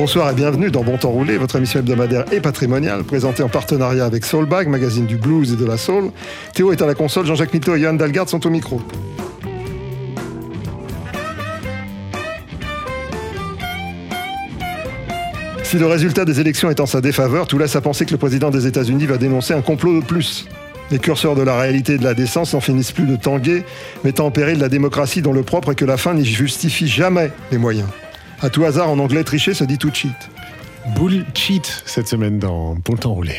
[0.00, 4.06] Bonsoir et bienvenue dans Bon Temps Roulé, votre émission hebdomadaire et patrimoniale, présentée en partenariat
[4.06, 6.10] avec Soulbag, magazine du blues et de la soul.
[6.54, 8.80] Théo est à la console, Jean-Jacques Mito et Johan Dalgard sont au micro.
[15.64, 18.16] Si le résultat des élections est en sa défaveur, tout laisse à penser que le
[18.16, 20.48] président des États-Unis va dénoncer un complot de plus.
[20.90, 23.64] Les curseurs de la réalité et de la décence n'en finissent plus de tanguer,
[24.02, 27.30] mettant en péril la démocratie dont le propre est que la fin n'y justifie jamais
[27.52, 27.88] les moyens.
[28.42, 30.30] À tout hasard, en anglais, tricher se dit to cheat.
[30.96, 33.38] Bullshit cette semaine dans Bon Temps Roulé.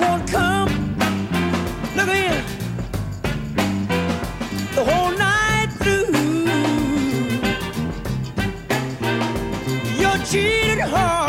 [0.00, 0.68] Won't come.
[1.96, 2.42] Look here,
[4.74, 6.06] the whole night through.
[10.30, 11.27] Cheated heart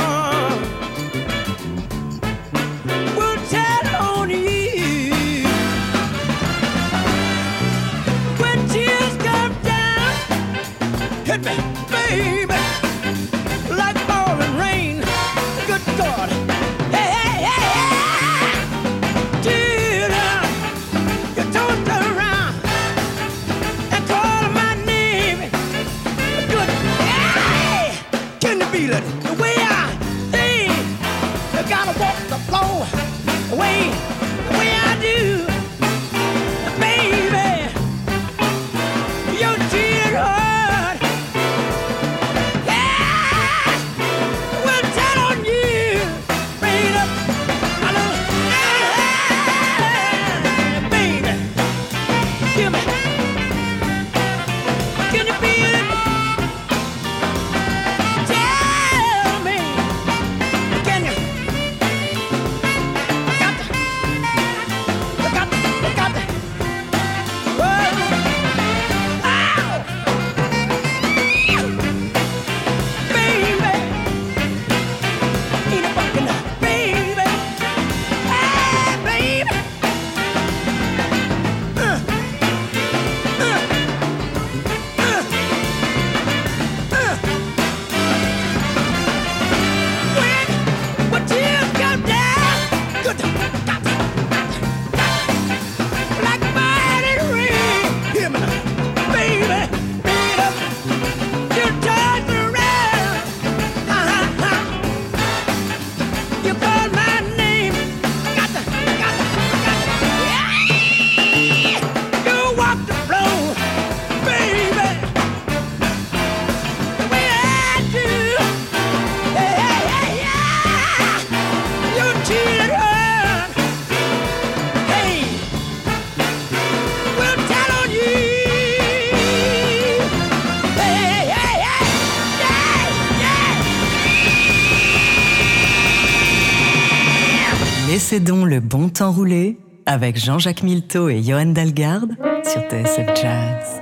[139.12, 143.78] rouler avec Jean-Jacques Milteau et Johan Dalgarde sur TSF Jazz.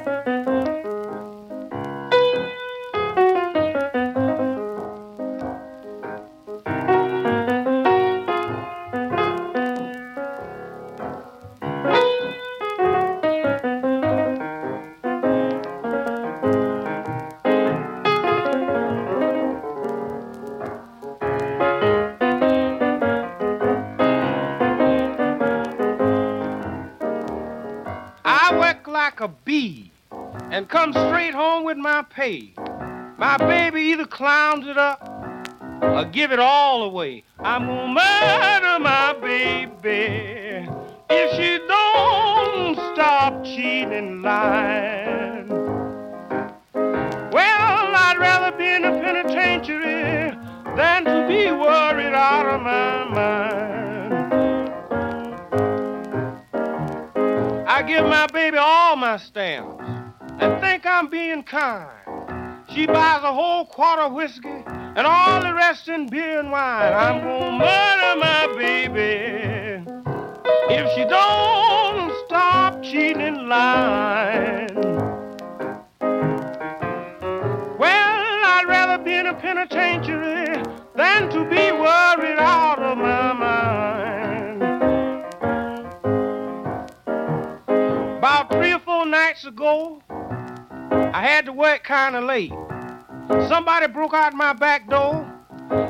[32.18, 32.58] With
[33.18, 35.02] my baby either clowns it up
[35.82, 37.24] or give it all away.
[37.40, 40.68] I'm gonna murder my baby
[41.10, 45.48] if she don't stop cheating lying.
[46.74, 50.36] Well, I'd rather be in a penitentiary
[50.76, 54.14] than to be worried out of my mind.
[57.68, 59.97] I give my baby all my stamps
[60.40, 61.90] and think I'm being kind.
[62.74, 66.94] She buys a whole quart of whiskey and all the rest in beer and wine.
[66.94, 69.84] I'm gonna murder my baby
[70.70, 74.68] if she don't stop cheating in line.
[77.80, 78.20] Well,
[78.54, 80.64] I'd rather be in a penitentiary
[80.96, 84.64] than to be worried out of my mind.
[88.18, 90.02] About three or four nights ago,
[90.92, 92.54] I had to work kind of late.
[93.48, 95.26] Somebody broke out my back door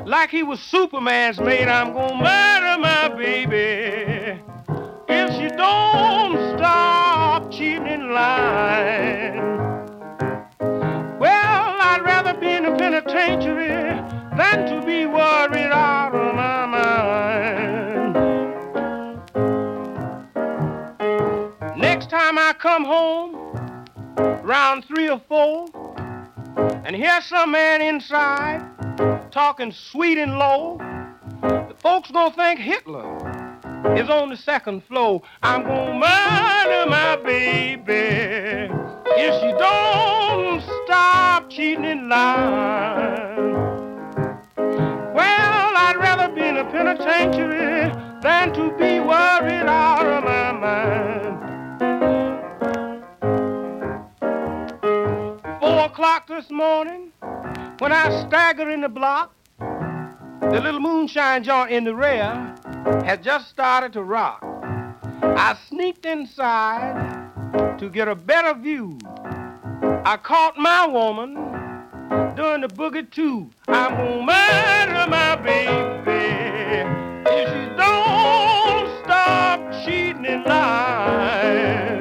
[0.06, 1.68] like he was Superman's mate.
[1.68, 4.42] I'm gonna murder my baby
[5.08, 9.38] if she don't stop cheating in line.
[11.20, 13.68] Well, I'd rather be in a penitentiary
[14.38, 17.28] than to be worried out of my mind.
[21.78, 23.47] Next time I come home,
[24.48, 25.68] round three or four,
[26.86, 28.66] and hear some man inside
[29.30, 30.78] talking sweet and low,
[31.42, 33.18] the folks gonna think Hitler
[33.98, 35.22] is on the second floor.
[35.44, 38.72] I'm gonna murder my baby
[39.18, 43.54] if she don't stop cheating in line.
[45.14, 47.92] Well, I'd rather be in a penitentiary
[48.22, 51.47] than to be worried out of my mind.
[56.18, 57.12] O'clock this morning,
[57.80, 62.56] when I staggered in the block, the little moonshine joint in the rear
[63.06, 64.42] had just started to rock.
[65.22, 67.30] I sneaked inside
[67.78, 68.98] to get a better view.
[70.06, 71.36] I caught my woman
[72.36, 73.52] doing the boogie too.
[73.68, 76.18] I'm gonna murder my baby
[77.30, 81.97] if she don't stop cheating in.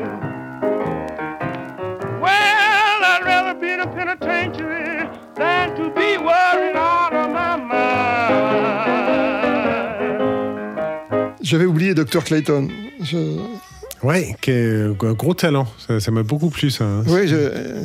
[11.47, 12.25] J'avais oublié Dr.
[12.25, 12.69] Clayton.
[13.03, 13.17] Je...
[14.03, 15.67] Ouais, qui est un gros talent.
[16.01, 16.85] Ça m'a beaucoup plu, ça.
[16.85, 17.05] hein.
[17.07, 17.21] Oui,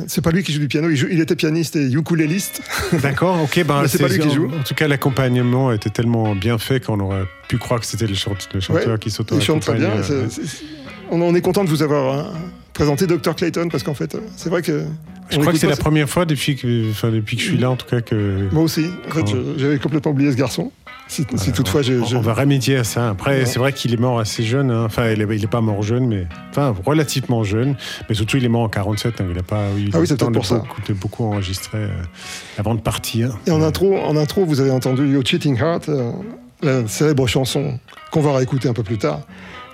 [0.08, 0.90] c'est pas lui qui joue du piano.
[0.90, 2.60] Il, joue- il était pianiste et ukuléliste.
[3.02, 3.64] D'accord, ok.
[3.64, 4.46] Ben, c'est pas lui qui joue.
[4.46, 8.14] En tout cas, l'accompagnement était tellement bien fait qu'on aurait pu croire que c'était le,
[8.14, 9.90] chante- le chanteur Ouais, qui s'auto il chante très bien.
[10.10, 10.26] euh,
[11.10, 12.32] on, on est content de vous avoir hein,
[12.72, 13.34] présenté Dr.
[13.36, 14.82] Clayton parce qu'en fait, c'est vrai que.
[15.30, 17.70] Je crois que c'est la première fois depuis que, enfin, depuis que je suis là,
[17.70, 18.48] en tout cas, que.
[18.52, 18.86] Moi aussi.
[19.08, 20.70] En fait, j'avais complètement oublié ce garçon.
[21.12, 21.82] Si, si toutefois.
[22.14, 23.10] On, va remédier à ça.
[23.10, 23.44] Après, Ouais.
[23.46, 24.70] c'est vrai qu'il est mort assez jeune.
[24.70, 24.84] hein.
[24.86, 27.76] Enfin, il est, il est pas mort jeune, mais enfin relativement jeune.
[28.08, 29.20] Mais surtout, il est mort en 47.
[29.20, 29.24] hein.
[29.28, 30.56] Il n'a pas eu Ah oui, le temps de pour ça.
[30.60, 31.88] beaucoup, de beaucoup enregistrer euh,
[32.56, 33.36] avant de partir.
[33.46, 36.12] Et en intro, en intro, vous avez entendu Your Cheating Heart, euh,
[36.62, 37.78] la célèbre chanson
[38.10, 39.20] qu'on va réécouter un peu plus tard.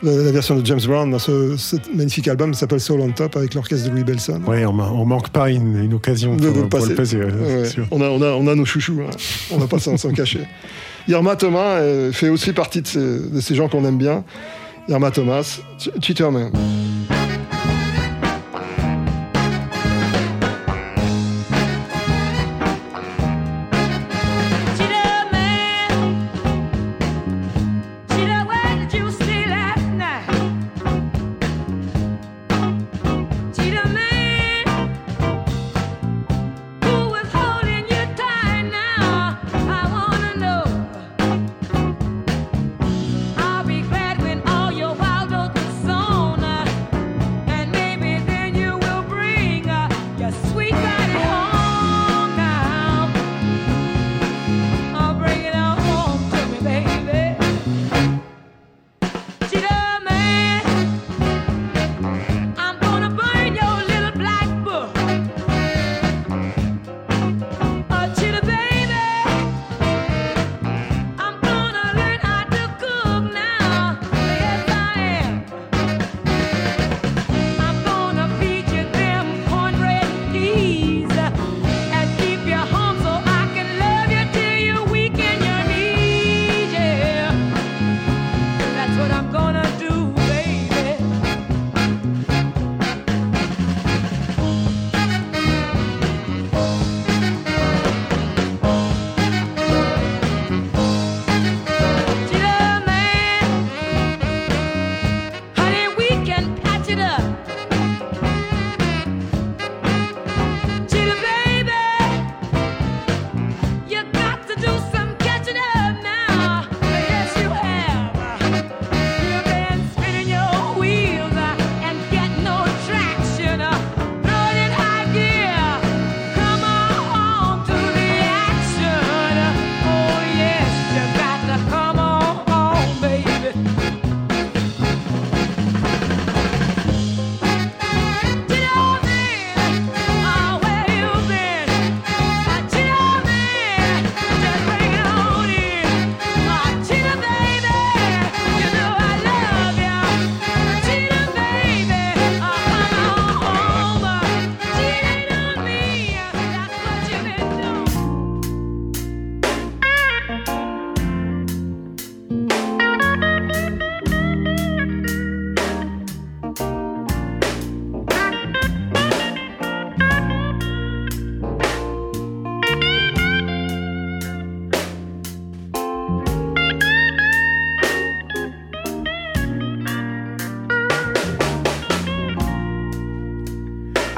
[0.02, 3.10] La, la version de James Brown dans ce, ce magnifique album qui s'appelle Soul on
[3.10, 4.40] Top avec l'orchestre de Louis Belson.
[4.46, 6.90] Ouais, on, on manque pas une, une occasion De- pour, de le pour passer.
[6.90, 7.16] le passer.
[7.16, 7.86] ouais, Ouais, c'est sûr.
[7.90, 9.10] on, a, on, a, on a nos chouchous, hein.
[9.50, 10.42] on va pas s'en s'en cacher.
[11.08, 14.22] Irma Thomas euh, fait aussi partie de ces, de ces gens qu'on aime bien.
[14.88, 15.42] Irma Thomas,
[15.78, 15.92] Ch-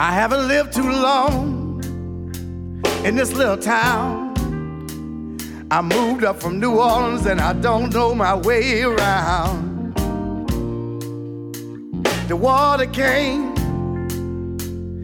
[0.02, 1.84] I haven't lived too long
[3.04, 4.34] in this little town.
[5.70, 9.94] I moved up from New Orleans and I don't know my way around.
[12.28, 13.54] The water came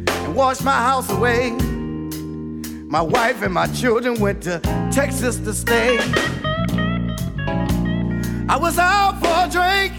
[0.09, 1.51] and washed my house away.
[2.89, 4.61] My wife and my children went to
[4.91, 5.99] Texas to stay.
[8.49, 9.93] I was out for a drink,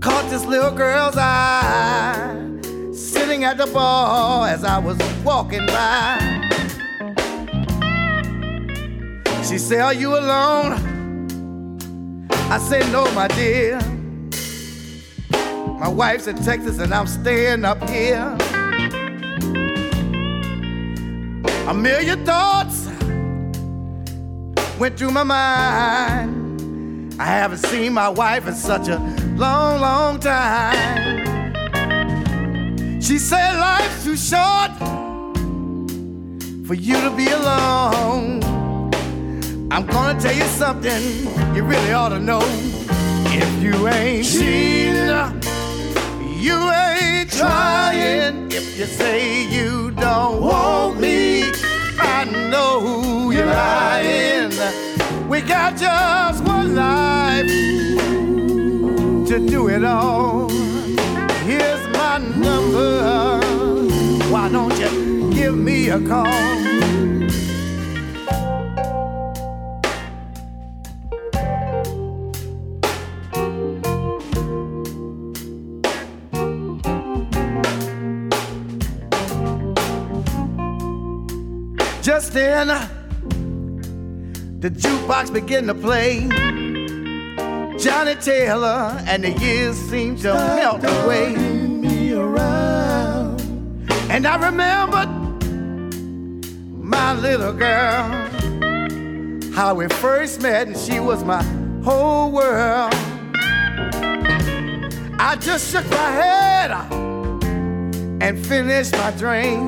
[0.00, 2.51] caught this little girl's eye,
[3.32, 6.18] sitting at the bar as I was walking by.
[9.48, 10.74] She said, Are you alone?
[12.30, 13.80] I said, No, my dear.
[15.80, 18.36] My wife's in Texas and I'm staying up here.
[21.68, 22.86] A million thoughts
[24.78, 27.14] went through my mind.
[27.18, 28.98] I haven't seen my wife in such a
[29.36, 31.21] long, long time.
[33.02, 34.70] She said, Life's too short
[36.64, 38.40] for you to be alone.
[39.72, 41.02] I'm gonna tell you something
[41.52, 42.42] you really ought to know.
[43.26, 45.08] If you ain't cheating,
[46.38, 48.52] you ain't trying.
[48.52, 51.50] If you say you don't want me,
[51.98, 54.52] I know you're lying.
[55.28, 57.48] We got just one life
[59.26, 60.51] to do it all.
[62.72, 66.24] Why don't you give me a call?
[82.00, 82.68] Just then,
[84.60, 86.26] the jukebox began to play.
[87.78, 91.51] Johnny Taylor, and the years seemed to melt away.
[94.22, 95.08] And I remembered
[96.70, 98.10] my little girl,
[99.54, 101.42] how we first met, and she was my
[101.82, 102.92] whole world.
[105.18, 106.86] I just shook my head uh,
[108.20, 109.60] and finished my drink.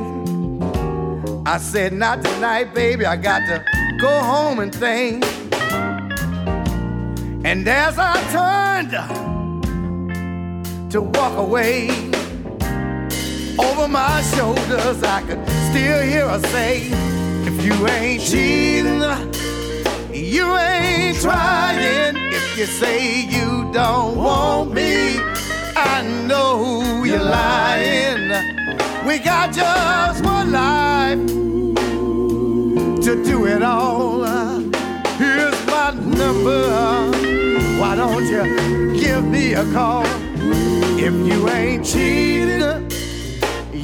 [1.47, 3.07] I said, Not tonight, baby.
[3.07, 3.65] I got to
[3.99, 5.25] go home and think.
[7.47, 9.09] And as I turned uh,
[10.91, 12.14] to walk away,
[13.59, 16.89] over my shoulders, I could still hear her say,
[17.47, 19.03] If you ain't cheating,
[20.13, 22.17] you ain't trying.
[22.17, 25.19] If you say you don't want me,
[25.77, 28.31] I know you're lying.
[29.07, 31.27] We got just one life
[33.05, 34.25] to do it all.
[35.19, 37.11] Here's my number.
[37.81, 40.05] Why don't you give me a call?
[40.97, 42.89] If you ain't cheating,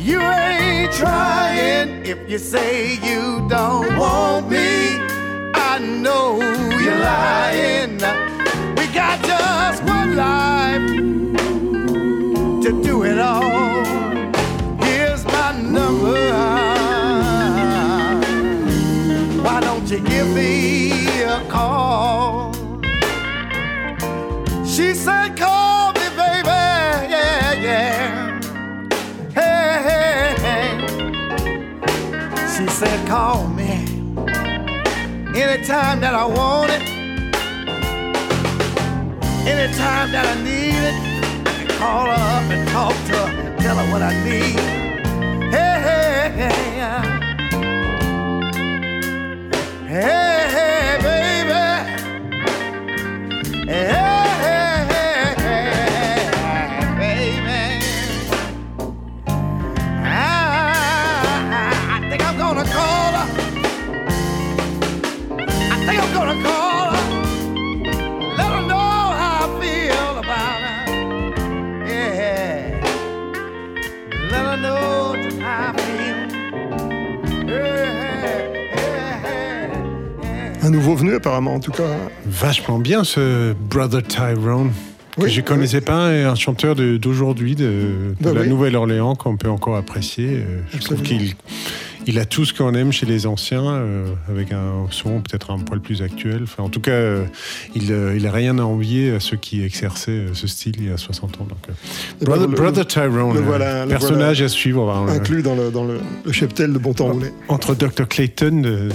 [0.01, 2.05] you ain't trying.
[2.07, 4.97] If you say you don't want me,
[5.55, 6.41] I know
[6.81, 7.99] you're lying.
[8.77, 10.87] We got just one life
[12.65, 13.85] to do it all.
[14.85, 16.19] Here's my number.
[19.43, 21.00] Why don't you give me
[32.81, 33.85] said, Call me
[35.37, 36.81] anytime that I want it.
[39.47, 40.95] Anytime that I need it,
[41.47, 44.59] I can call her up and talk to her, tell her what I need.
[45.53, 46.61] Hey, hey, hey.
[49.87, 51.63] Hey, hey, baby.
[53.67, 54.30] Hey,
[80.71, 81.83] Un nouveau venu apparemment en tout cas.
[82.27, 84.71] Vachement bien ce Brother Tyrone.
[85.17, 88.49] Que Oui, je connaissais pas, et un chanteur d'aujourd'hui, de, de Bah la oui.
[88.49, 90.29] Nouvelle-Orléans, qu'on peut encore apprécier.
[90.29, 91.35] Euh, Je trouve qu'il
[92.07, 95.59] il a tout ce qu'on aime chez les anciens, euh, avec un son peut-être un
[95.59, 96.43] poil plus actuel.
[96.45, 97.25] Enfin, en tout cas, euh,
[97.75, 100.89] il euh, il a rien à envier à ceux qui exerçaient euh, ce style il
[100.89, 101.47] y a 60 ans.
[101.49, 101.73] Donc, euh,
[102.21, 105.07] ben, Brother, le- Brother Tyrone, le euh, personnage voilà à suivre.
[105.09, 105.99] Inclus dans le, dans le,
[106.33, 107.33] cheptel de Bon Temps Roulé.
[107.49, 108.07] entre Dr.
[108.09, 108.89] Clayton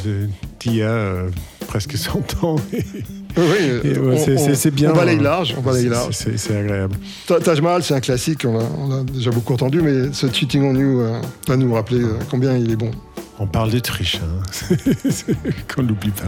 [0.61, 1.25] d'il y a
[1.67, 2.55] presque 100 ans.
[3.37, 4.91] Oui, c'est bien.
[4.91, 6.13] On balaye large, on balaye large.
[6.13, 6.95] C'est agréable.
[7.27, 11.01] Taj Mahal, c'est un classique, on l'a déjà beaucoup entendu, mais ce Cheating on You
[11.01, 12.91] euh, va nous rappeler euh, combien il est bon.
[13.37, 14.75] On parle d'Autriche, hein.
[15.73, 16.23] qu'on l'oublie pas.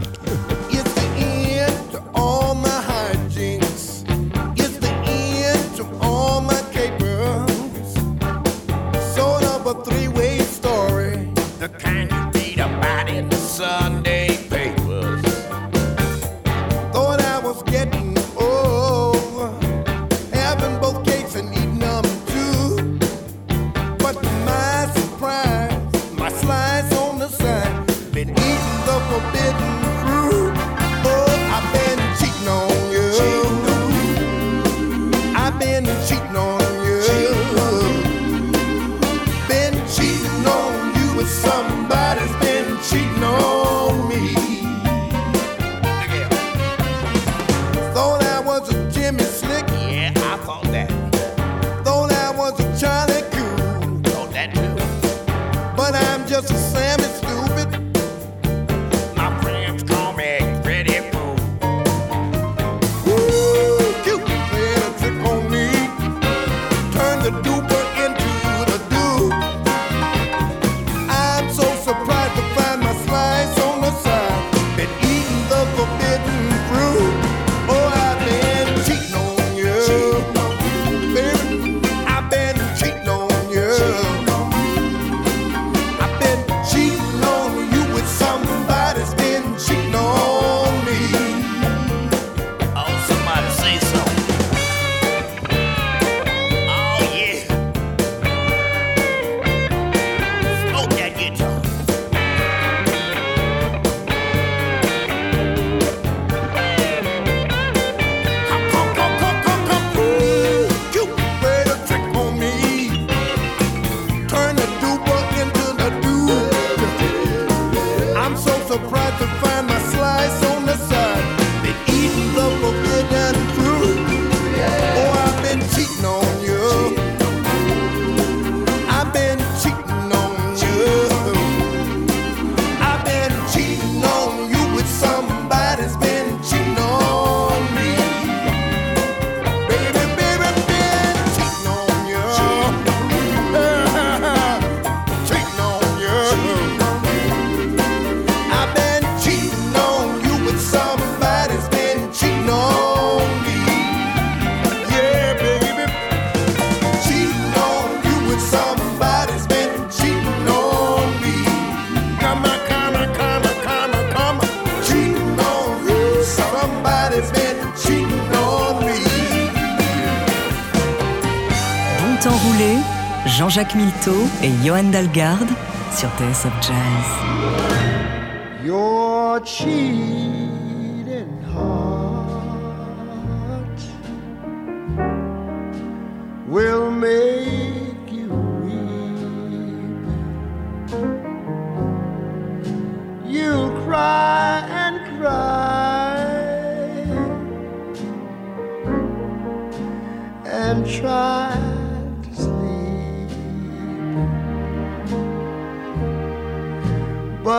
[173.38, 175.46] Jean-Jacques Milteau et Johan Dalgarde
[175.92, 177.08] sur TSF Jazz.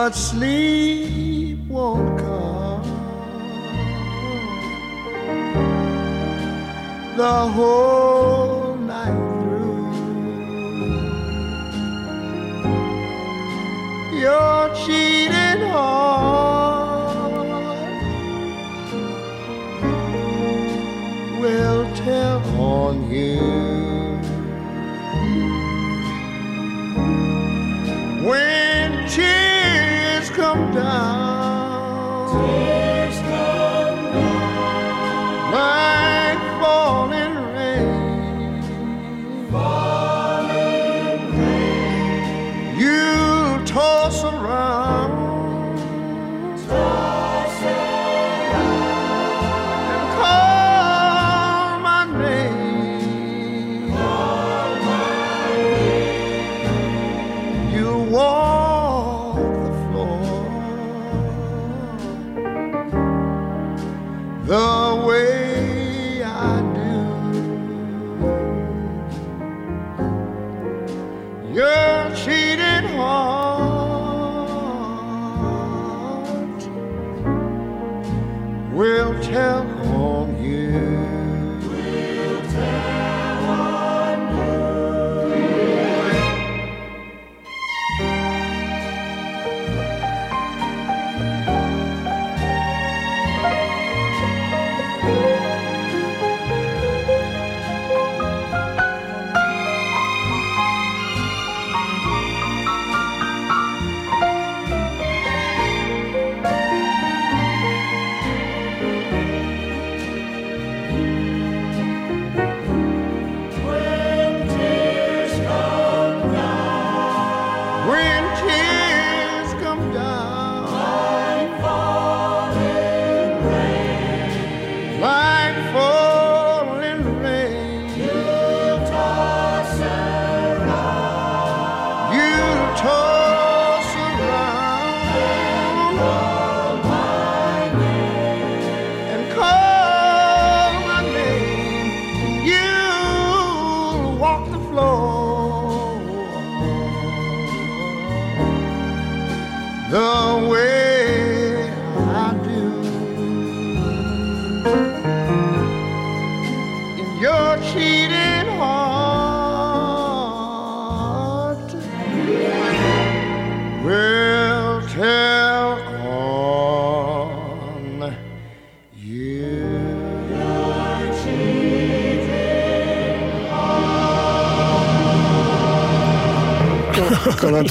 [0.02, 2.82] but sleep won't come.
[7.18, 7.99] The whole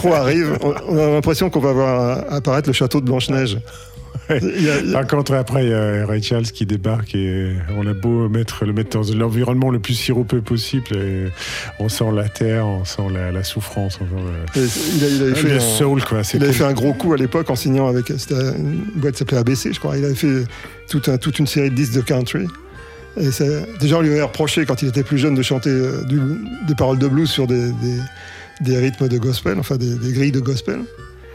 [0.07, 3.59] arrive, on a l'impression qu'on va voir euh, apparaître le château de Blanche-Neige.
[4.29, 4.39] Ouais.
[4.91, 8.29] Par contre, après, il y a Ray Charles qui débarque et euh, on a beau
[8.29, 11.29] mettre, le mettre dans l'environnement le plus sirupeux possible, euh,
[11.79, 13.99] on sent la terre, on sent la, souffrance.
[14.55, 14.63] Il,
[15.03, 19.37] a, avait fait, un, gros coup à l'époque en signant avec une boîte qui s'appelait
[19.37, 19.97] ABC, je crois.
[19.97, 20.43] Il avait fait
[20.89, 22.45] toute, toute une série de disques de country.
[23.17, 23.45] Et ça,
[23.79, 25.71] déjà, on lui avait reproché quand il était plus jeune de chanter
[26.67, 27.71] des paroles de blues sur des
[28.61, 30.79] des rythmes de gospel, enfin des, des grilles de gospel.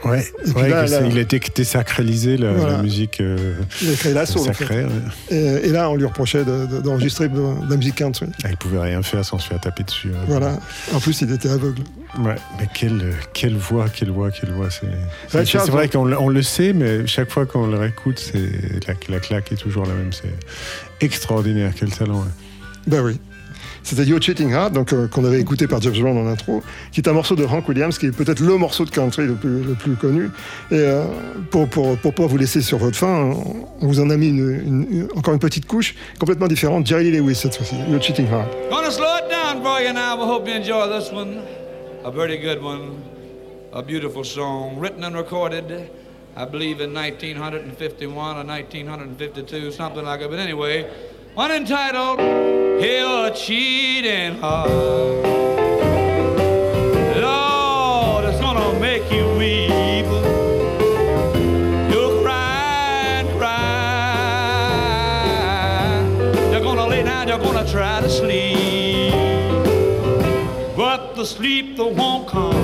[0.04, 0.22] Ouais,
[0.54, 2.72] ouais, là, il a été désacralisé, la, Voilà.
[2.76, 4.42] la musique euh, Il a créé la soul.
[4.42, 4.64] en fait.
[4.66, 4.84] sacrée.
[4.84, 4.90] ouais.
[5.30, 8.26] Et, et là, on lui reprochait de- de- d'enregistrer de, de la musique country.
[8.44, 10.10] Ah, Il pouvait rien faire sans se faire taper dessus.
[10.14, 10.24] hein.
[10.28, 10.58] Voilà.
[10.92, 11.80] En plus, il était aveugle.
[12.18, 14.68] Ouais, mais quelle, quelle voix, quelle voix, quelle voix.
[14.70, 18.30] C'est vrai qu'on le- sait, mais chaque fois qu'on le réécoute,
[18.86, 20.12] la, la claque est toujours la même.
[20.12, 20.34] C'est
[21.00, 22.24] extraordinaire, quel talent.
[22.28, 22.30] hein.
[22.86, 23.18] Ben oui.
[23.86, 27.00] C'était Yo Cheating Heart, donc euh, qu'on avait écouté par Jeff Brown en intro, qui
[27.00, 29.62] est un morceau de Hank Williams, qui est peut-être le morceau de country le plus,
[29.62, 30.30] le plus connu.
[30.70, 31.04] Et euh,
[31.50, 33.34] pour pour pour pas vous laisser sur votre faim,
[33.80, 36.86] on vous en a mis une, une- une- encore une petite couche complètement différente.
[36.86, 37.74] Jerry Lewis cette fois-ci.
[37.90, 38.48] Yo Cheating Heart.
[38.70, 40.16] Gonna slow it down for you now.
[40.18, 41.36] I hope you enjoy this one.
[42.04, 42.92] A very good one.
[43.74, 45.64] A beautiful song, written and recorded,
[46.36, 50.30] I believe, in 1951 or 1952, something like it.
[50.30, 50.86] But anyway,
[51.34, 52.20] one entitled
[52.80, 54.70] You're Cheating Heart.
[57.20, 60.06] Lord, it's gonna make you weep.
[61.90, 63.60] You'll cry and cry.
[66.50, 69.14] You're gonna lay down, you're gonna try to sleep.
[70.76, 72.63] But the sleep that won't come.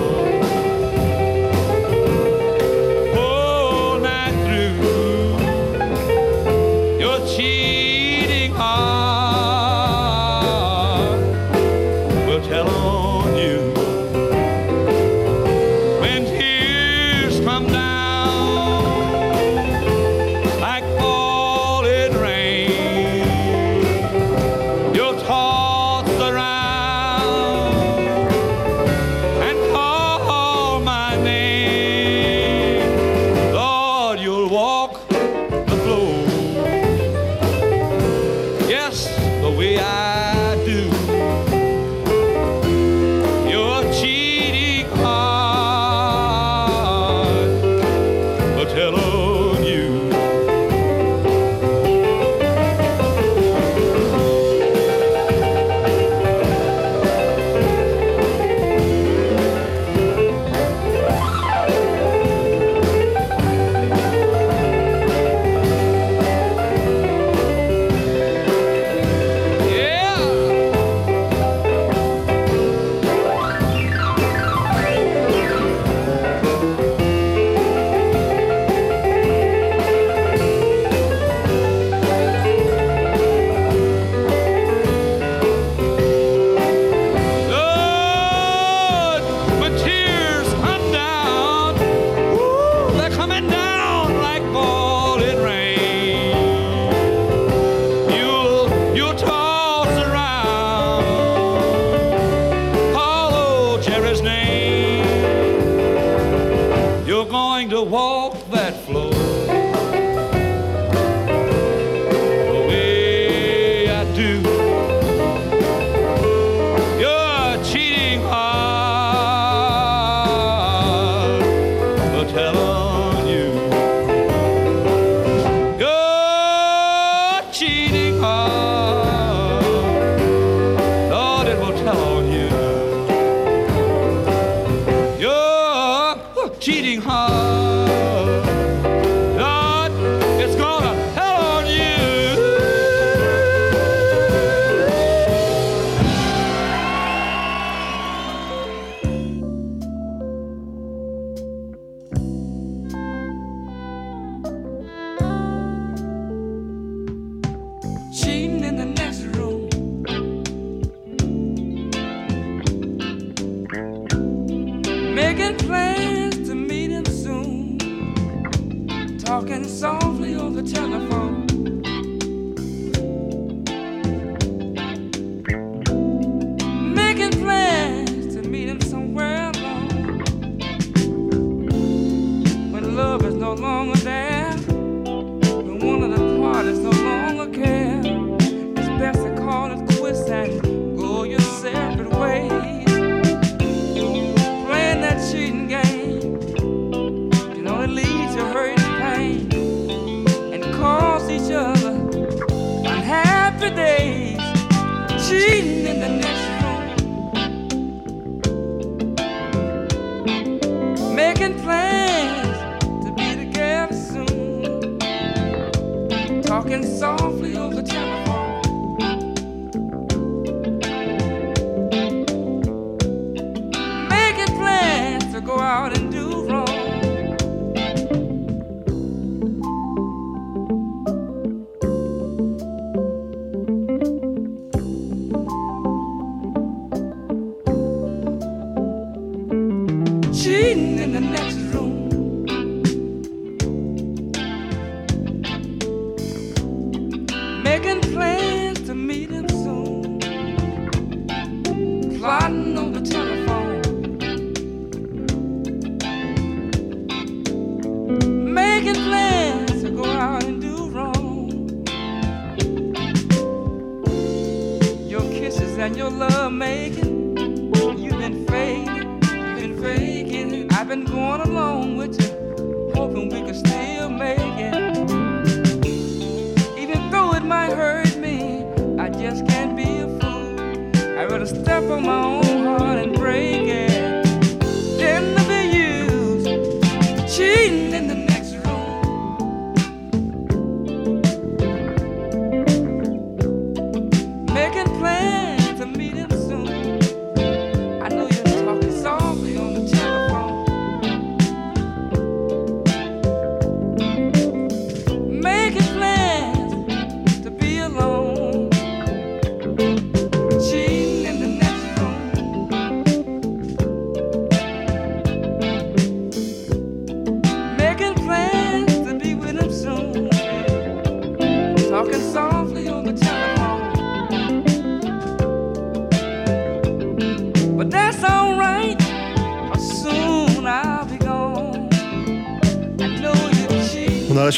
[127.52, 128.79] Cheating heart,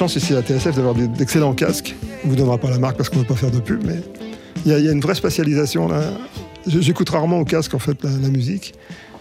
[0.06, 1.94] ici à TSF d'avoir d'excellents casques.
[2.24, 4.00] On vous donnera pas la marque parce qu'on ne veut pas faire de pub, mais
[4.64, 6.02] il y, a- une vraie spécialisation là.
[6.66, 8.74] J'écoute rarement au casque en fait la, musique,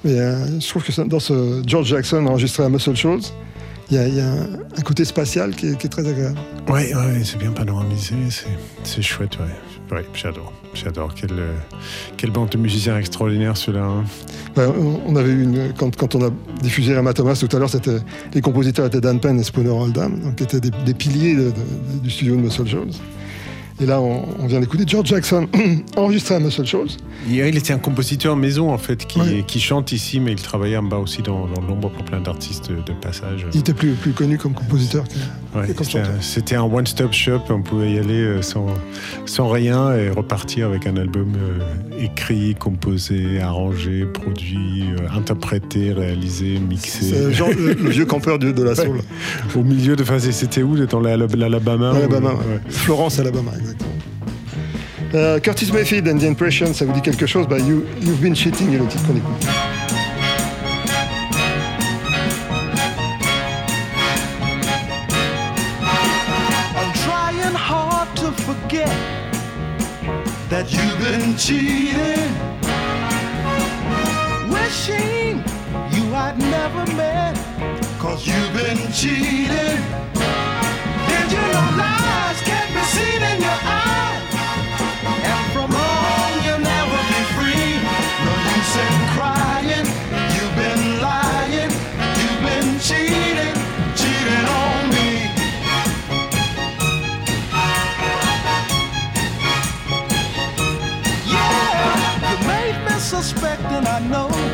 [0.04, 3.22] mais euh, je trouve que dans ce George Jackson enregistré à Muscle Shoals,
[3.90, 6.38] il y a, un, côté spatial qui est, très agréable.
[6.70, 8.46] Ouais, ouais, c'est bien panoramisé, c'est,
[8.84, 9.38] c'est chouette.
[9.92, 11.14] Ouais, j'adore, j'adore.
[11.14, 13.84] Quelle, euh, bande de musiciens extraordinaires ceux-là.
[13.84, 14.04] hein.
[14.56, 16.30] Ben, on- avait une, quand, quand on a
[16.62, 17.98] diffusé Emma Thomas tout à l'heure, c'était
[18.34, 21.36] les compositeurs étaient Dan Penn et Spooner Oldham, qui étaient des, des piliers
[22.02, 22.88] du studio de Muscle Shoals.
[23.82, 25.48] Et là, on, on vient d'écouter George Jackson
[25.98, 26.90] enregistré à Muscle Shoals.
[27.28, 29.44] Il, il était un compositeur maison en fait, qui, Ouais.
[29.48, 32.70] qui chante ici, mais il travaillait en bas aussi dans, dans l'ombre pour plein d'artistes
[32.72, 33.46] de, passage.
[33.54, 36.16] Il était plus, plus connu comme compositeur que, Ouais, que comme c'était, chanteur.
[36.18, 38.68] un, c'était un one-stop shop, on pouvait y aller euh, sans,
[39.26, 41.60] sans rien et repartir avec un album euh,
[42.00, 47.34] écrit, composé, arrangé, produit, euh, interprété, réalisé, mixé.
[47.34, 49.00] Genre le, le vieux campeur de, de la soul.
[49.56, 50.04] Au milieu de.
[50.04, 52.44] Enfin, c'était où Dans l'Ala- l'Alabama Alabama, ou- ouais.
[52.54, 52.60] ouais.
[52.70, 53.71] Florence, Alabama, exactement.
[55.14, 58.36] Euh, Curtis Mayfield and the Impression, ça vous dit quelque chose bah, you, You've been
[58.36, 59.48] cheating le titre qu'on écoute.
[66.76, 68.90] I'm trying hard to forget
[70.50, 72.32] that you've been cheating.
[74.50, 75.44] Wishing
[75.92, 77.36] you I'd never met,
[78.00, 79.82] cause you've been cheating.
[81.08, 83.31] Did you know lies can't be seen
[103.22, 104.51] made me suspect, and I know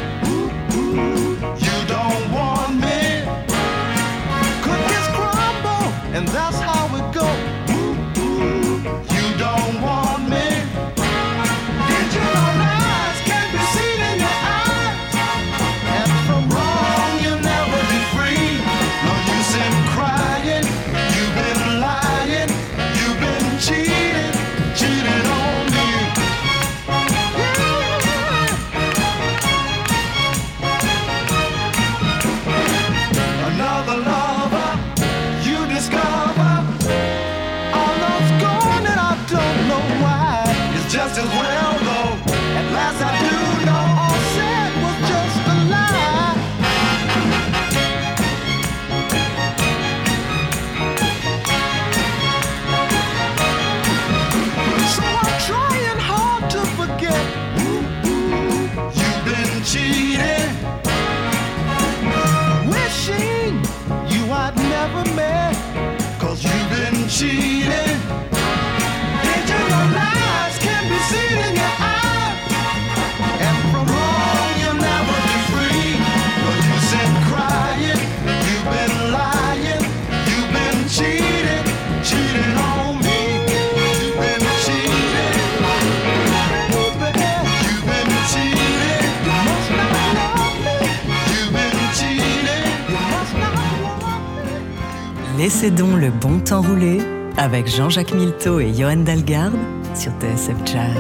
[95.47, 96.99] Laissez donc le bon temps rouler
[97.38, 99.55] avec Jean-Jacques Milteau et Johan Dalgarde
[99.95, 100.91] sur TSF Jazz.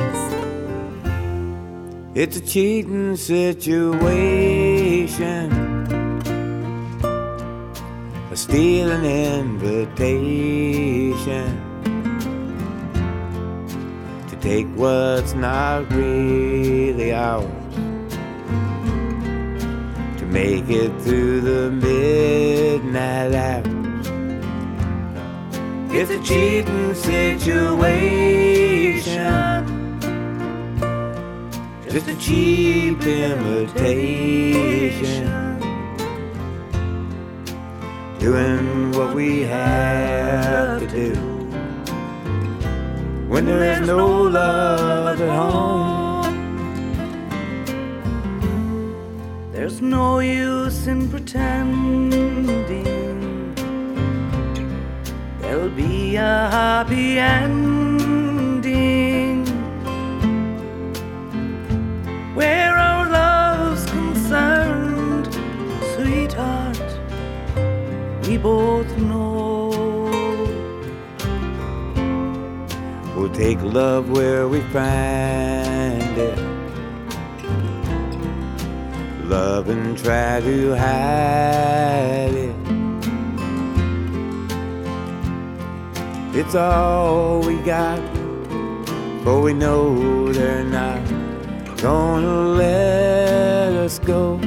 [2.15, 3.89] It's a cheating situation.
[8.31, 9.67] A stealing invitation
[14.29, 17.43] to take what's not really ours.
[20.19, 23.76] To make it through the midnight hours.
[25.89, 27.87] It's a cheating situation.
[31.89, 33.97] Just a cheap imitation.
[38.19, 41.13] Doing what we have to do.
[43.27, 45.87] When there is no love at home.
[49.53, 52.96] There's no use in pretending
[56.15, 57.85] a happy ending
[62.35, 65.33] where our love's concerned,
[65.95, 66.79] sweetheart.
[68.27, 69.27] We both know
[73.17, 76.37] We'll take love where we find it.
[79.25, 82.56] Love and try to hide it.
[86.39, 87.99] It's all we got,
[89.23, 91.01] but we know they're not
[91.81, 94.39] gonna let us go.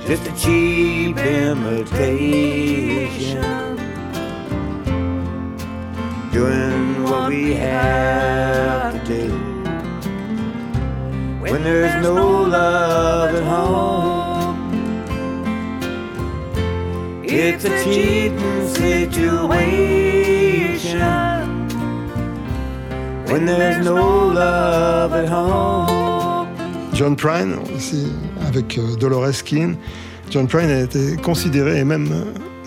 [0.01, 2.17] just a cheap imitation.
[6.33, 8.70] Doing what we have
[18.75, 21.01] situation.
[23.31, 26.49] When there's no love at home.
[26.95, 28.07] John Prine, aussi,
[28.47, 29.77] avec euh, Dolores Keane.
[30.31, 32.09] John Prine a été considéré, et même,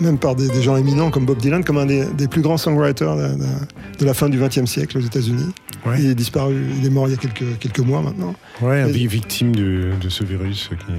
[0.00, 2.56] même par des, des gens éminents comme Bob Dylan, comme un des, des plus grands
[2.56, 5.52] songwriters de, de- de la fin du XXe siècle aux États-Unis.
[5.86, 5.96] Ouais.
[6.00, 8.34] Il est disparu, il est mort il y a quelques, quelques mois maintenant.
[8.60, 10.92] Ouais, vi- victime de, de ce virus qui.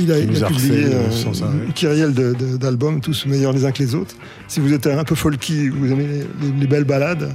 [0.00, 2.56] Il a, qui nous a publié harcèle euh, sans arrêt.
[2.58, 4.14] d'albums, tous meilleurs les uns que les autres.
[4.48, 6.18] Si vous êtes un peu folky, vous aimez les,
[6.48, 7.34] les- les belles balades,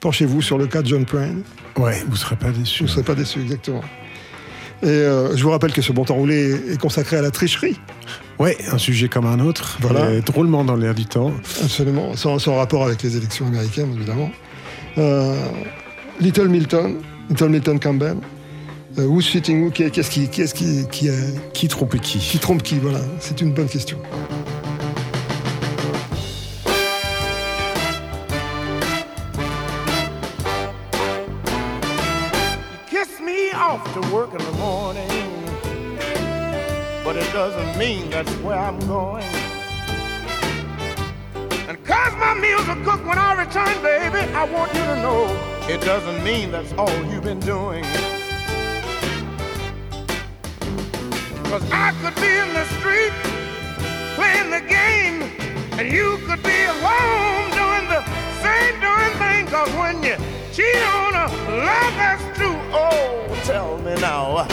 [0.00, 1.42] penchez-vous sur le cas de John Prine.
[1.76, 2.82] Ouais, vous serez pas déçus.
[2.82, 3.82] Vous ne serez pas déçus, exactement.
[4.82, 7.78] Et euh, je vous rappelle que ce bon temps roulé est consacré à la tricherie.
[8.38, 9.78] Ouais, un sujet comme un autre.
[9.80, 10.00] Voilà.
[10.04, 11.32] euh, drôlement dans l'air du temps.
[11.62, 14.30] Absolument, sans, sans rapport avec les élections américaines, évidemment.
[14.98, 15.34] Euh,
[16.20, 16.96] Little Milton,
[17.30, 18.35] Little Milton Campbell, euh,
[18.96, 21.12] Who's Fitting Who Qu'est-ce qui, qui, est-ce qui, qui, euh,
[21.52, 23.98] Qui trompe qui qui trompe qui Voilà, c'est une bonne question.
[32.88, 35.10] Kiss me off to work in the morning,
[37.04, 39.24] but it doesn't mean that's where I'm going.
[41.68, 45.26] And cause my meals are cooked when I return, baby, I want you to know
[45.68, 47.84] it doesn't mean that's all you've been doing.
[51.50, 53.12] Cause I could be in the street
[54.16, 55.22] playing the game,
[55.78, 58.02] and you could be at home doing the
[58.42, 59.46] same doing thing.
[59.46, 60.16] Cause when you
[60.52, 61.26] cheat on a
[61.64, 64.46] love that's true, oh, tell me now,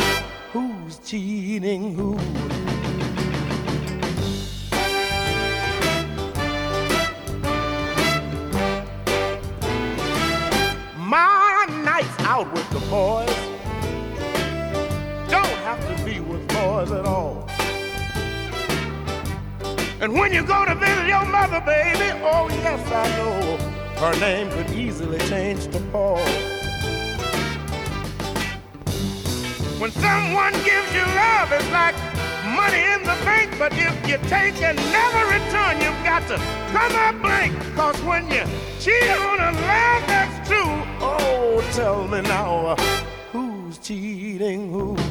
[0.53, 2.15] who's cheating who?
[10.95, 13.32] My nights out with the boys
[16.91, 17.47] at all.
[20.01, 24.49] And when you go to visit your mother, baby, oh yes, I know her name
[24.51, 26.17] could easily change to Paul.
[29.79, 31.95] When someone gives you love, it's like
[32.55, 36.37] money in the bank, but if you take and never return, you've got to
[36.71, 37.53] come up blank.
[37.75, 38.43] Cause when you
[38.79, 42.75] cheat on a love that's true, oh, tell me now,
[43.31, 45.02] who's cheating who?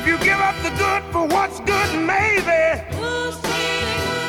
[0.00, 2.80] If you give up the good for what's good, maybe.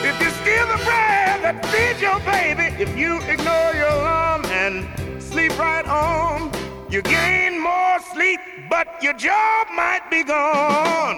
[0.04, 4.86] If you steal the bread that feeds your baby, if you ignore your alarm and
[5.24, 6.52] sleep right on,
[6.90, 11.16] you gain more sleep, but your job might be gone.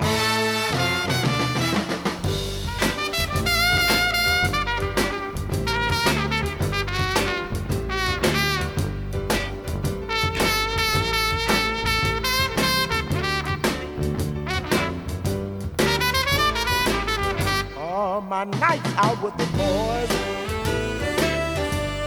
[18.33, 20.09] My nights out with the boys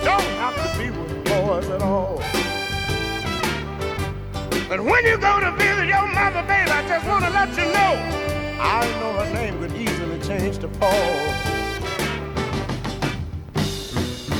[0.02, 2.16] don't have to be with boys at all.
[4.68, 7.66] But when you go to visit your mother, baby, I just want to let you
[7.76, 7.92] know
[8.58, 11.16] I know her name could easily change to Paul.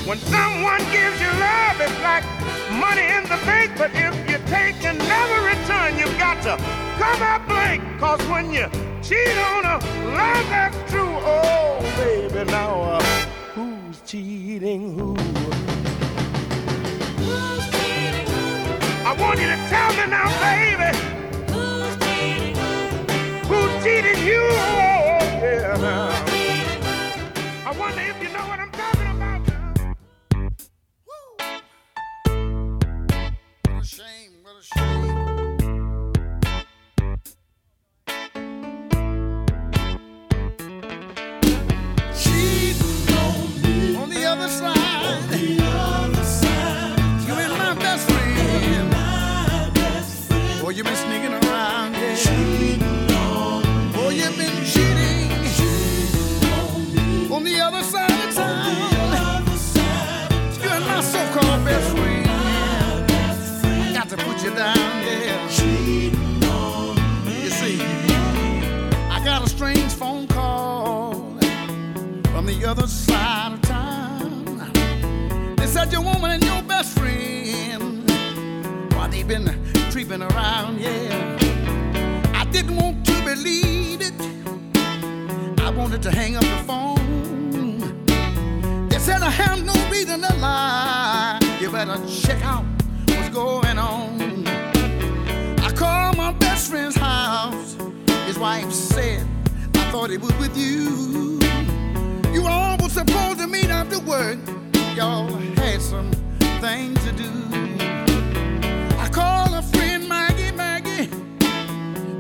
[0.09, 2.25] When someone gives you love, it's like
[2.83, 6.57] money in the bank, but if you take and never return, you've got to
[6.99, 7.81] come up blank.
[8.01, 8.67] Cause when you
[9.03, 9.79] cheat on a
[10.19, 11.76] love that's true, oh,
[12.47, 13.03] now uh,
[13.55, 15.17] who's cheating who?
[19.05, 20.29] I want you to tell me now,
[72.47, 74.73] the other side of town.
[75.57, 78.09] They said your woman and your best friend,
[78.93, 79.49] why they been
[79.91, 81.39] creeping around, yeah.
[82.35, 84.15] I didn't want to believe it.
[85.61, 88.07] I wanted to hang up the phone.
[88.89, 91.41] They said I have no reason to lie.
[91.61, 92.65] You better check out
[93.09, 94.47] what's going on.
[94.47, 97.77] I called my best friend's house.
[98.25, 99.27] His wife said,
[99.75, 101.41] I thought it was with you.
[102.37, 104.37] You all were supposed to meet after work.
[104.95, 105.27] Y'all
[105.57, 106.11] had some
[106.61, 107.31] things to do.
[108.99, 111.09] I called a friend Maggie, Maggie.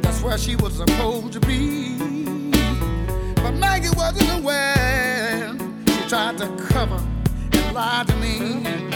[0.01, 1.99] That's where she was supposed to be.
[3.35, 5.55] But Maggie wasn't aware.
[5.87, 7.03] She tried to cover
[7.53, 8.96] and lie to me.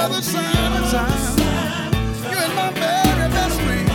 [0.00, 1.92] Other, side.
[2.30, 3.90] You my very best friend.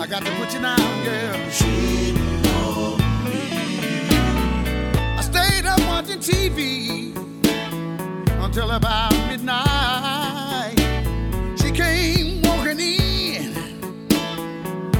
[0.00, 1.36] I got to put you down, girl.
[5.18, 7.14] I stayed up watching TV
[8.42, 10.78] until about midnight.
[11.60, 13.54] She came walking in.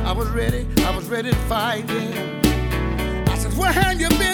[0.04, 3.26] I was ready, I was ready to fight, yeah.
[3.28, 4.29] I said, Where have you been,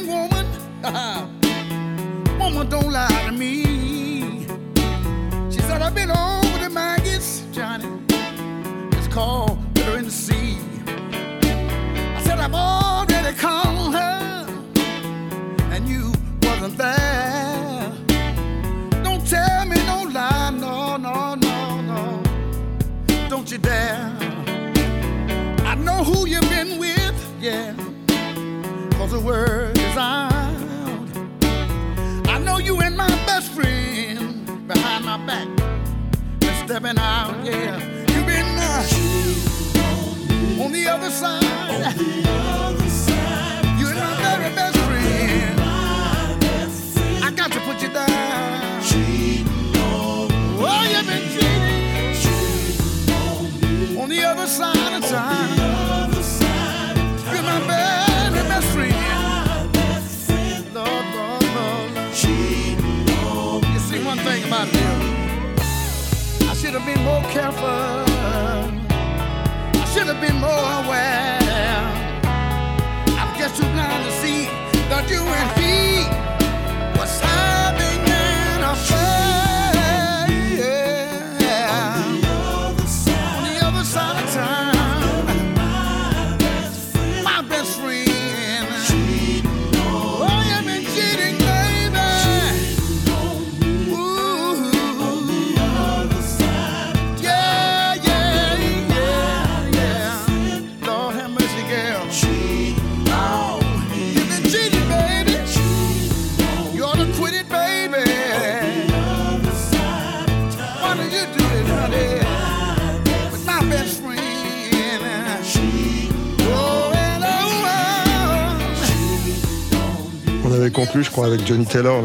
[121.03, 122.03] Je crois, avec Johnny Taylor,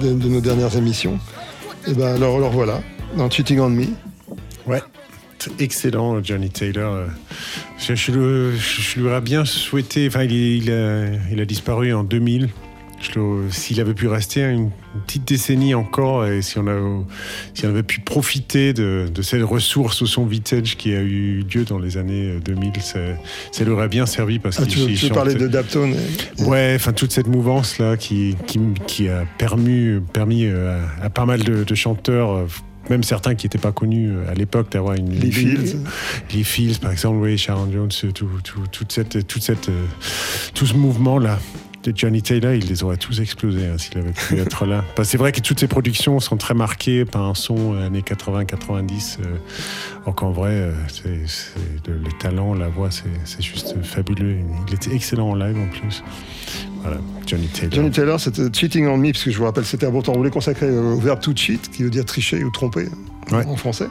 [0.00, 1.18] de, nos dernières émissions.
[1.86, 2.80] Et ben alors, alors voilà,
[3.16, 3.86] dans Cheating on Me.
[4.66, 4.82] Ouais,
[5.58, 7.06] excellent, Johnny Taylor.
[7.78, 10.08] Je, lui aurais bien souhaité.
[10.08, 10.70] Enfin, il
[11.40, 12.48] a disparu en 2000.
[13.50, 14.70] S'il avait pu rester une,
[15.06, 17.04] petite décennie encore, et si on, a,
[17.54, 21.44] si on avait pu profiter de, de cette ressource au son vintage qui a eu
[21.52, 25.34] lieu dans les années 2000, ça, lui aurait bien servi parce Ah, tu, tu chantait-
[25.34, 25.94] de Daptone
[26.40, 31.10] Ouais, enfin toute cette mouvance là qui, qui, qui a permis, permis euh, à, à
[31.10, 32.46] pas mal de, de chanteurs, euh,
[32.90, 35.10] même certains qui n'étaient pas connus euh, à l'époque, d'avoir une.
[35.10, 35.76] Les Fields.
[36.34, 39.70] Les Fields, par exemple, oui, Sharon Jones, tout, tout, toute cette, toute cette,
[40.54, 41.38] tout ce mouvement là.
[41.82, 44.84] De Johnny Taylor, il les aurait tous explosés hein, s'il avait pu être là.
[44.94, 47.86] Parce que c'est vrai que toutes ces productions sont très marquées par un son euh,
[47.86, 49.18] années 80-90.
[49.20, 49.24] Euh,
[50.02, 54.36] alors qu'en vrai, euh, c'est, c'est- le, le talent, la voix, c'est, c'est juste fabuleux.
[54.68, 56.02] Il était excellent en live en plus.
[56.82, 57.72] Voilà, Johnny Taylor.
[57.72, 60.12] Johnny Taylor, c'était Cheating on Me, parce que je vous rappelle, c'était un beau temps
[60.12, 62.88] roulé consacré au verbe to cheat, qui veut dire tricher ou tromper
[63.32, 63.86] en français.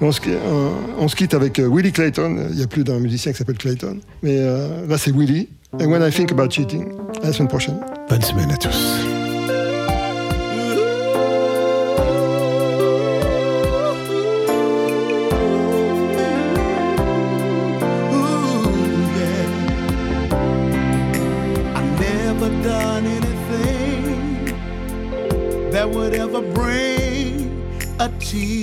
[0.00, 2.48] Et on, se, euh, on se quitte avec euh, Willie Clayton.
[2.50, 3.98] Il n'y a plus d'un musicien qui s'appelle Clayton.
[4.22, 5.48] Mais euh, là, c'est Willie.
[5.74, 6.88] And when I think about cheating.
[7.22, 7.80] À la semaine prochaine.
[8.08, 8.70] Bonne semaine à tous.
[21.76, 24.54] I've never done anything
[25.70, 27.50] that would ever bring
[27.98, 28.59] a tear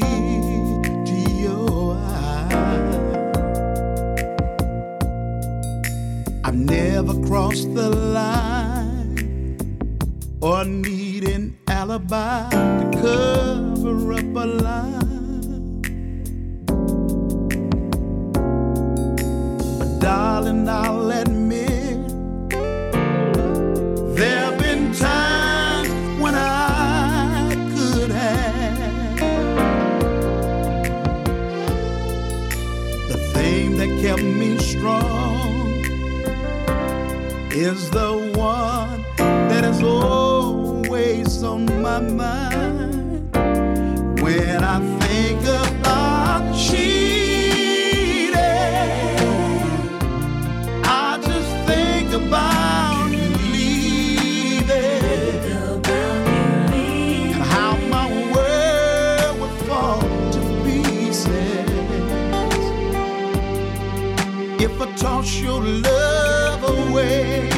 [64.60, 67.49] if I toss your love away.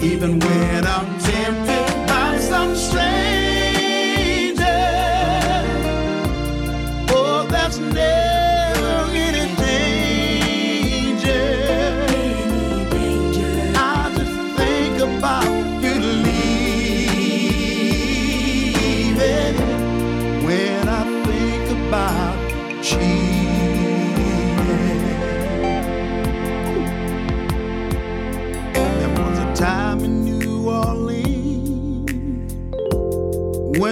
[0.00, 1.73] Even when I'm tempted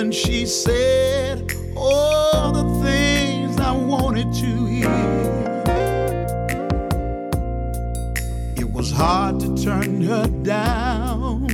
[0.03, 4.91] when she said all the things I wanted to hear.
[8.57, 11.47] It was hard to turn her down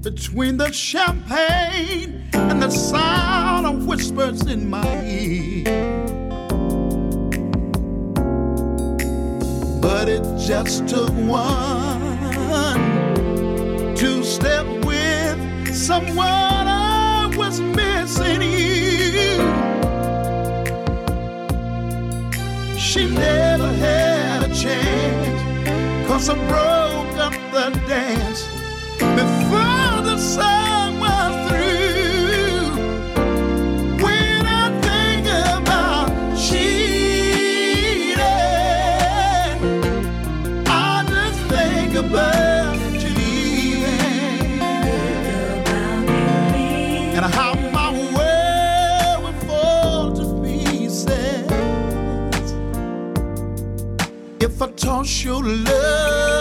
[0.00, 5.64] between the champagne and the sound of whispers in my ear.
[9.82, 12.00] But it just took one
[13.96, 16.51] to step with someone
[22.92, 28.42] She never had a chance, cause I broke up the dance
[28.98, 32.68] before the sun was through.
[34.04, 38.18] When I think about cheating,
[40.66, 42.41] I just think about.
[54.82, 56.31] Toss you love.